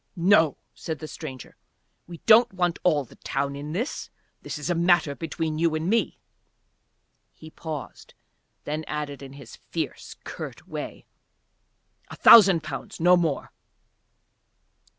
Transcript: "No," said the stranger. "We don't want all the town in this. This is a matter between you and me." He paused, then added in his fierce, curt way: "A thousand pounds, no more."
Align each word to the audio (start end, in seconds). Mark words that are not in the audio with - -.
"No," 0.15 0.57
said 0.73 0.97
the 0.97 1.07
stranger. 1.07 1.57
"We 2.07 2.21
don't 2.25 2.51
want 2.53 2.79
all 2.81 3.05
the 3.05 3.17
town 3.17 3.55
in 3.55 3.71
this. 3.71 4.09
This 4.41 4.57
is 4.57 4.67
a 4.67 4.73
matter 4.73 5.13
between 5.13 5.59
you 5.59 5.75
and 5.75 5.87
me." 5.87 6.17
He 7.31 7.51
paused, 7.51 8.15
then 8.63 8.83
added 8.87 9.21
in 9.21 9.33
his 9.33 9.57
fierce, 9.69 10.15
curt 10.23 10.67
way: 10.67 11.05
"A 12.07 12.15
thousand 12.15 12.63
pounds, 12.63 12.99
no 12.99 13.15
more." 13.15 13.51